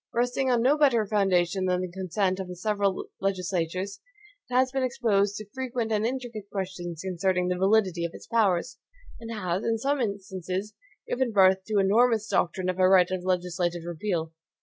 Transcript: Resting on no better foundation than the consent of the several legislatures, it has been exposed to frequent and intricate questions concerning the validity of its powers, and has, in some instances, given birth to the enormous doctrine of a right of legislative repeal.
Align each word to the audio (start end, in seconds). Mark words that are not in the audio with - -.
Resting 0.15 0.49
on 0.49 0.63
no 0.63 0.79
better 0.79 1.05
foundation 1.05 1.65
than 1.65 1.81
the 1.81 1.91
consent 1.91 2.39
of 2.39 2.47
the 2.47 2.55
several 2.55 3.05
legislatures, 3.19 3.99
it 4.49 4.55
has 4.55 4.71
been 4.71 4.81
exposed 4.81 5.35
to 5.35 5.45
frequent 5.53 5.91
and 5.91 6.07
intricate 6.07 6.49
questions 6.51 7.01
concerning 7.03 7.49
the 7.49 7.55
validity 7.59 8.03
of 8.03 8.11
its 8.15 8.25
powers, 8.25 8.79
and 9.19 9.31
has, 9.31 9.63
in 9.63 9.77
some 9.77 10.01
instances, 10.01 10.73
given 11.07 11.31
birth 11.31 11.63
to 11.65 11.75
the 11.75 11.81
enormous 11.81 12.25
doctrine 12.27 12.67
of 12.67 12.79
a 12.79 12.89
right 12.89 13.11
of 13.11 13.23
legislative 13.23 13.83
repeal. 13.85 14.33